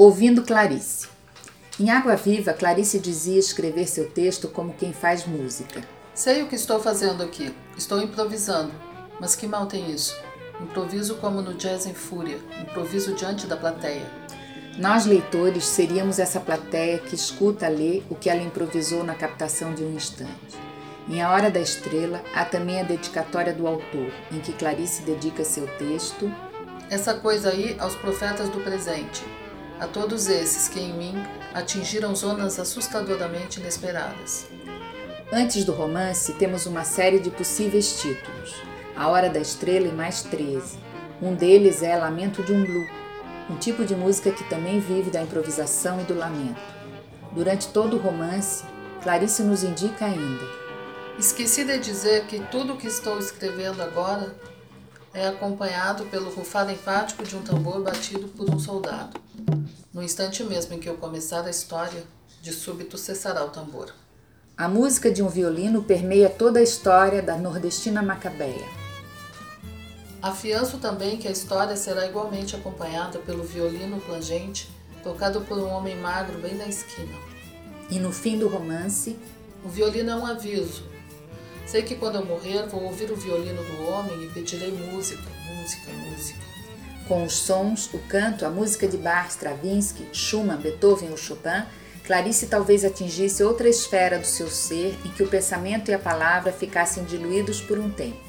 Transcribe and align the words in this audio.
Ouvindo 0.00 0.44
Clarice. 0.44 1.08
Em 1.80 1.90
Água 1.90 2.14
Viva, 2.14 2.52
Clarice 2.52 3.00
dizia 3.00 3.36
escrever 3.36 3.88
seu 3.88 4.08
texto 4.08 4.46
como 4.46 4.72
quem 4.72 4.92
faz 4.92 5.26
música. 5.26 5.82
Sei 6.14 6.40
o 6.40 6.46
que 6.46 6.54
estou 6.54 6.78
fazendo 6.78 7.20
aqui. 7.20 7.52
Estou 7.76 8.00
improvisando. 8.00 8.70
Mas 9.18 9.34
que 9.34 9.44
mal 9.44 9.66
tem 9.66 9.90
isso? 9.90 10.16
Improviso 10.60 11.16
como 11.16 11.42
no 11.42 11.54
Jazz 11.54 11.84
em 11.84 11.94
Fúria, 11.94 12.38
improviso 12.62 13.12
diante 13.12 13.48
da 13.48 13.56
plateia. 13.56 14.08
Nós, 14.76 15.04
leitores, 15.04 15.64
seríamos 15.64 16.20
essa 16.20 16.38
plateia 16.38 16.98
que 16.98 17.16
escuta 17.16 17.66
ler 17.66 18.06
o 18.08 18.14
que 18.14 18.30
ela 18.30 18.40
improvisou 18.40 19.02
na 19.02 19.16
captação 19.16 19.74
de 19.74 19.82
um 19.82 19.96
instante. 19.96 20.56
Em 21.08 21.20
A 21.20 21.32
Hora 21.32 21.50
da 21.50 21.58
Estrela, 21.58 22.22
há 22.32 22.44
também 22.44 22.80
a 22.80 22.84
dedicatória 22.84 23.52
do 23.52 23.66
autor, 23.66 24.12
em 24.30 24.38
que 24.38 24.52
Clarice 24.52 25.02
dedica 25.02 25.42
seu 25.42 25.66
texto. 25.76 26.32
Essa 26.88 27.14
coisa 27.14 27.50
aí 27.50 27.74
aos 27.80 27.96
profetas 27.96 28.48
do 28.48 28.60
presente, 28.60 29.24
a 29.80 29.86
todos 29.86 30.28
esses 30.28 30.68
que 30.68 30.80
em 30.80 30.92
mim 30.92 31.14
atingiram 31.54 32.14
zonas 32.14 32.58
assustadoramente 32.58 33.60
inesperadas. 33.60 34.46
Antes 35.32 35.64
do 35.64 35.72
romance, 35.72 36.32
temos 36.34 36.66
uma 36.66 36.84
série 36.84 37.18
de 37.18 37.30
possíveis 37.30 38.00
títulos: 38.00 38.54
A 38.96 39.08
Hora 39.08 39.28
da 39.28 39.40
Estrela 39.40 39.86
e 39.86 39.92
mais 39.92 40.22
13. 40.22 40.78
Um 41.20 41.34
deles 41.34 41.82
é 41.82 41.96
Lamento 41.96 42.42
de 42.42 42.52
um 42.52 42.64
Blue, 42.64 42.88
um 43.50 43.56
tipo 43.56 43.84
de 43.84 43.94
música 43.94 44.30
que 44.30 44.44
também 44.48 44.80
vive 44.80 45.10
da 45.10 45.22
improvisação 45.22 46.00
e 46.00 46.04
do 46.04 46.14
lamento. 46.14 46.60
Durante 47.32 47.68
todo 47.68 47.96
o 47.96 48.00
romance, 48.00 48.64
Clarice 49.02 49.42
nos 49.42 49.62
indica 49.62 50.06
ainda 50.06 50.68
Esqueci 51.18 51.64
de 51.64 51.76
dizer 51.80 52.26
que 52.26 52.38
tudo 52.38 52.74
o 52.74 52.76
que 52.76 52.86
estou 52.86 53.18
escrevendo 53.18 53.82
agora 53.82 54.36
é 55.12 55.26
acompanhado 55.26 56.04
pelo 56.04 56.30
rufado 56.30 56.70
enfático 56.70 57.24
de 57.24 57.34
um 57.34 57.42
tambor 57.42 57.82
batido 57.82 58.28
por 58.28 58.48
um 58.48 58.56
soldado. 58.56 59.20
No 59.98 60.04
instante 60.04 60.44
mesmo 60.44 60.74
em 60.74 60.78
que 60.78 60.88
eu 60.88 60.94
começar 60.94 61.44
a 61.44 61.50
história, 61.50 62.04
de 62.40 62.52
súbito 62.52 62.96
cessará 62.96 63.44
o 63.44 63.48
tambor. 63.48 63.92
A 64.56 64.68
música 64.68 65.10
de 65.10 65.24
um 65.24 65.28
violino 65.28 65.82
permeia 65.82 66.30
toda 66.30 66.60
a 66.60 66.62
história 66.62 67.20
da 67.20 67.36
nordestina 67.36 68.00
macabeia. 68.00 68.64
Afianço 70.22 70.78
também 70.78 71.16
que 71.16 71.26
a 71.26 71.32
história 71.32 71.76
será 71.76 72.06
igualmente 72.06 72.54
acompanhada 72.54 73.18
pelo 73.18 73.42
violino 73.42 74.00
plangente 74.00 74.70
tocado 75.02 75.40
por 75.40 75.58
um 75.58 75.66
homem 75.66 75.96
magro 75.96 76.38
bem 76.38 76.54
na 76.54 76.68
esquina. 76.68 77.18
E 77.90 77.98
no 77.98 78.12
fim 78.12 78.38
do 78.38 78.46
romance, 78.46 79.18
o 79.64 79.68
violino 79.68 80.12
é 80.12 80.14
um 80.14 80.26
aviso, 80.26 80.84
Sei 81.66 81.82
que 81.82 81.96
quando 81.96 82.14
eu 82.14 82.24
morrer 82.24 82.68
vou 82.68 82.84
ouvir 82.84 83.10
o 83.10 83.16
violino 83.16 83.64
do 83.64 83.88
homem 83.88 84.24
e 84.24 84.28
pedirei 84.28 84.70
música, 84.70 85.28
música, 85.44 85.90
música. 85.90 86.57
Com 87.08 87.24
os 87.24 87.32
sons, 87.32 87.88
o 87.94 87.98
canto, 88.00 88.44
a 88.44 88.50
música 88.50 88.86
de 88.86 88.98
Bach, 88.98 89.30
Stravinsky, 89.30 90.06
Schumann, 90.12 90.58
Beethoven 90.58 91.10
ou 91.10 91.16
Chopin, 91.16 91.64
Clarice 92.04 92.46
talvez 92.46 92.84
atingisse 92.84 93.42
outra 93.42 93.66
esfera 93.66 94.18
do 94.18 94.26
seu 94.26 94.48
ser 94.48 94.94
em 95.04 95.10
que 95.10 95.22
o 95.22 95.28
pensamento 95.28 95.90
e 95.90 95.94
a 95.94 95.98
palavra 95.98 96.52
ficassem 96.52 97.04
diluídos 97.04 97.62
por 97.62 97.78
um 97.78 97.90
tempo. 97.90 98.20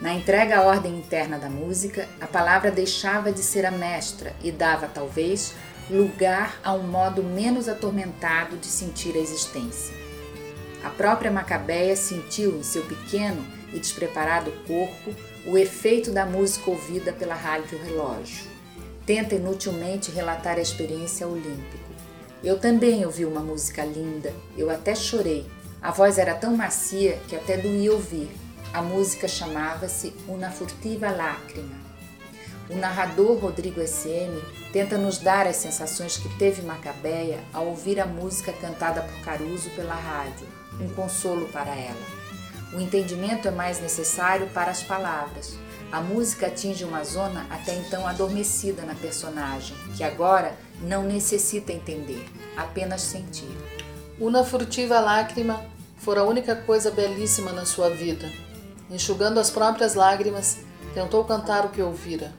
Na 0.00 0.12
entrega 0.12 0.58
à 0.58 0.62
ordem 0.62 0.96
interna 0.96 1.36
da 1.38 1.48
música, 1.48 2.08
a 2.20 2.26
palavra 2.26 2.70
deixava 2.70 3.32
de 3.32 3.42
ser 3.42 3.66
a 3.66 3.70
mestra 3.72 4.34
e 4.40 4.52
dava, 4.52 4.86
talvez, 4.86 5.54
lugar 5.90 6.60
a 6.62 6.74
um 6.74 6.82
modo 6.82 7.22
menos 7.22 7.68
atormentado 7.68 8.56
de 8.56 8.66
sentir 8.66 9.16
a 9.16 9.20
existência. 9.20 9.94
A 10.86 10.90
própria 10.90 11.32
Macabeia 11.32 11.96
sentiu 11.96 12.56
em 12.56 12.62
seu 12.62 12.84
pequeno 12.84 13.44
e 13.72 13.78
despreparado 13.80 14.52
corpo 14.68 15.12
o 15.44 15.58
efeito 15.58 16.12
da 16.12 16.24
música 16.24 16.70
ouvida 16.70 17.12
pela 17.12 17.34
rádio 17.34 17.76
relógio. 17.82 18.44
Tenta 19.04 19.34
inutilmente 19.34 20.12
relatar 20.12 20.58
a 20.58 20.60
experiência 20.60 21.26
olímpica. 21.26 21.84
Eu 22.42 22.60
também 22.60 23.04
ouvi 23.04 23.24
uma 23.24 23.40
música 23.40 23.84
linda, 23.84 24.32
eu 24.56 24.70
até 24.70 24.94
chorei. 24.94 25.44
A 25.82 25.90
voz 25.90 26.18
era 26.18 26.36
tão 26.36 26.56
macia 26.56 27.18
que 27.26 27.34
até 27.34 27.56
doía 27.56 27.92
ouvir. 27.92 28.30
A 28.72 28.80
música 28.80 29.26
chamava-se 29.26 30.14
Una 30.28 30.52
Furtiva 30.52 31.10
Lágrima. 31.10 31.74
O 32.70 32.76
narrador 32.76 33.40
Rodrigo 33.40 33.80
S.M. 33.80 34.40
tenta 34.72 34.96
nos 34.96 35.18
dar 35.18 35.48
as 35.48 35.56
sensações 35.56 36.16
que 36.16 36.28
teve 36.38 36.62
Macabeia 36.62 37.40
ao 37.52 37.66
ouvir 37.66 37.98
a 37.98 38.06
música 38.06 38.52
cantada 38.52 39.02
por 39.02 39.20
Caruso 39.24 39.68
pela 39.70 39.96
rádio 39.96 40.46
um 40.80 40.88
consolo 40.90 41.46
para 41.48 41.74
ela. 41.74 42.16
O 42.72 42.80
entendimento 42.80 43.48
é 43.48 43.50
mais 43.50 43.80
necessário 43.80 44.48
para 44.48 44.70
as 44.70 44.82
palavras. 44.82 45.56
A 45.90 46.00
música 46.00 46.48
atinge 46.48 46.84
uma 46.84 47.04
zona 47.04 47.46
até 47.48 47.74
então 47.74 48.06
adormecida 48.06 48.82
na 48.82 48.94
personagem, 48.94 49.76
que 49.96 50.02
agora 50.02 50.56
não 50.82 51.04
necessita 51.04 51.72
entender, 51.72 52.28
apenas 52.56 53.02
sentir. 53.02 53.56
Una 54.20 54.42
furtiva 54.42 54.98
lágrima 54.98 55.64
fora 55.96 56.20
a 56.20 56.24
única 56.24 56.56
coisa 56.56 56.90
belíssima 56.90 57.52
na 57.52 57.64
sua 57.64 57.88
vida. 57.88 58.30
Enxugando 58.90 59.38
as 59.38 59.50
próprias 59.50 59.94
lágrimas, 59.94 60.58
tentou 60.92 61.24
cantar 61.24 61.64
o 61.64 61.70
que 61.70 61.82
ouvira, 61.82 62.34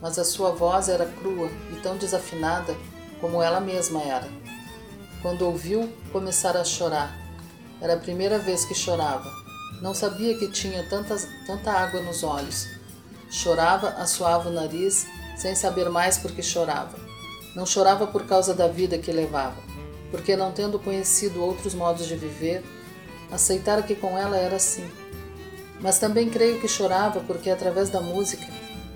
mas 0.00 0.18
a 0.18 0.24
sua 0.24 0.50
voz 0.50 0.88
era 0.88 1.06
crua 1.06 1.50
e 1.72 1.76
tão 1.76 1.96
desafinada 1.96 2.74
como 3.20 3.42
ela 3.42 3.60
mesma 3.60 4.02
era. 4.02 4.28
Quando 5.20 5.42
ouviu, 5.42 5.92
começara 6.12 6.60
a 6.60 6.64
chorar 6.64 7.27
era 7.80 7.94
a 7.94 7.98
primeira 7.98 8.38
vez 8.38 8.64
que 8.64 8.74
chorava. 8.74 9.30
Não 9.80 9.94
sabia 9.94 10.36
que 10.36 10.48
tinha 10.48 10.82
tantas, 10.88 11.28
tanta 11.46 11.70
água 11.70 12.00
nos 12.02 12.24
olhos. 12.24 12.66
Chorava, 13.30 13.90
assoava 13.90 14.48
o 14.48 14.52
nariz, 14.52 15.06
sem 15.36 15.54
saber 15.54 15.88
mais 15.88 16.18
por 16.18 16.32
que 16.32 16.42
chorava. 16.42 16.98
Não 17.54 17.64
chorava 17.64 18.06
por 18.06 18.26
causa 18.26 18.52
da 18.52 18.66
vida 18.66 18.98
que 18.98 19.12
levava, 19.12 19.56
porque 20.10 20.36
não 20.36 20.50
tendo 20.50 20.78
conhecido 20.78 21.42
outros 21.42 21.74
modos 21.74 22.06
de 22.06 22.16
viver, 22.16 22.64
aceitara 23.30 23.82
que 23.82 23.94
com 23.94 24.18
ela 24.18 24.36
era 24.36 24.56
assim. 24.56 24.88
Mas 25.80 25.98
também 25.98 26.28
creio 26.28 26.60
que 26.60 26.66
chorava 26.66 27.20
porque 27.20 27.50
através 27.50 27.88
da 27.88 28.00
música 28.00 28.44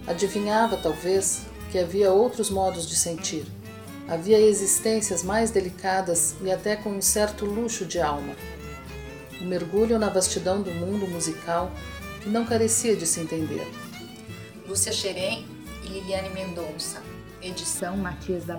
adivinhava 0.06 0.76
talvez 0.76 1.42
que 1.70 1.78
havia 1.78 2.10
outros 2.10 2.50
modos 2.50 2.88
de 2.88 2.96
sentir. 2.96 3.46
Havia 4.08 4.40
existências 4.40 5.22
mais 5.22 5.52
delicadas 5.52 6.34
e 6.42 6.50
até 6.50 6.74
com 6.74 6.90
um 6.90 7.00
certo 7.00 7.46
luxo 7.46 7.84
de 7.86 8.00
alma 8.00 8.34
um 9.42 9.46
mergulho 9.46 9.98
na 9.98 10.08
vastidão 10.08 10.62
do 10.62 10.70
mundo 10.70 11.06
musical 11.08 11.70
que 12.22 12.28
não 12.28 12.44
carecia 12.44 12.96
de 12.96 13.04
se 13.04 13.20
entender. 13.20 13.66
Lúcia 14.68 14.92
Xerém 14.92 15.44
e 15.84 15.88
Liliane 15.88 16.30
Mendonça. 16.30 17.02
Edição 17.42 17.96
Matias 17.96 18.44
da 18.44 18.56